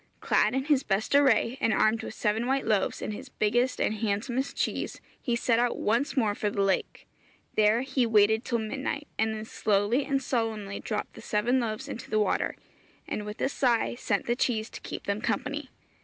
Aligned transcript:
Clad 0.19 0.55
in 0.55 0.63
his 0.65 0.81
best 0.81 1.13
array, 1.13 1.59
and 1.61 1.71
armed 1.71 2.01
with 2.01 2.15
seven 2.15 2.47
white 2.47 2.65
loaves 2.65 3.03
and 3.03 3.13
his 3.13 3.29
biggest 3.29 3.79
and 3.79 3.93
handsomest 3.97 4.57
cheese, 4.57 4.99
he 5.21 5.35
set 5.35 5.59
out 5.59 5.77
once 5.77 6.17
more 6.17 6.33
for 6.33 6.49
the 6.49 6.63
lake. 6.63 7.05
There 7.55 7.83
he 7.83 8.07
waited 8.07 8.43
till 8.43 8.57
midnight, 8.57 9.07
and 9.19 9.35
then 9.35 9.45
slowly 9.45 10.03
and 10.05 10.19
solemnly 10.19 10.79
dropped 10.79 11.13
the 11.13 11.21
seven 11.21 11.59
loaves 11.59 11.87
into 11.87 12.09
the 12.09 12.17
water, 12.17 12.55
and 13.07 13.27
with 13.27 13.39
a 13.41 13.49
sigh 13.49 13.93
sent 13.93 14.25
the 14.25 14.35
cheese 14.35 14.71
to 14.71 14.81
keep 14.81 15.03
them 15.03 15.21
company. 15.21 15.69